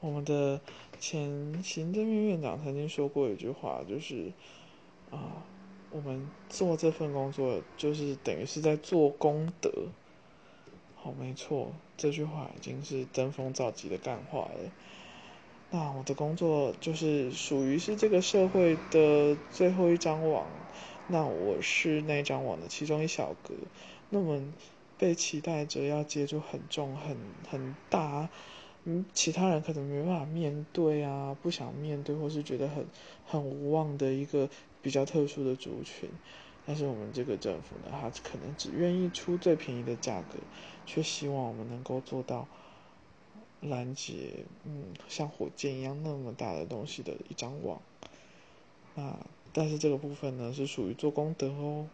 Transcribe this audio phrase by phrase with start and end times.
[0.00, 0.60] 我们的
[1.00, 4.32] 前行政院院长曾经说过一句话，就是
[5.10, 5.42] 啊，
[5.90, 9.70] 我们做这份工作就是等于是在做功德。
[10.94, 14.72] 好，没错，这句话已经是登峰造极的干话了。
[15.70, 20.46] 那我的工作就是属于是这个社会的最后一张网，
[21.08, 23.54] 那我是那张网的其中一小格。
[24.10, 24.40] 那么
[24.98, 27.16] 被期待着要接住很重、很
[27.50, 28.28] 很大，
[28.88, 32.86] 嗯，其他人可能没办法面对啊，不想面对，或是觉得很
[33.24, 34.48] 很无望的一个
[34.80, 36.08] 比较特殊的族群。
[36.64, 40.38] 但是我们这个政府呢，他可能只愿意出最便宜的价格，
[40.86, 42.46] 却希望我们能够做到
[43.60, 47.82] 拦截，嗯，像火箭一样那么大的东西的一张网。
[48.94, 49.16] 那
[49.52, 51.88] 但是这个部分呢，是属于做功德哦。